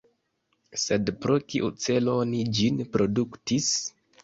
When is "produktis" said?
2.97-3.71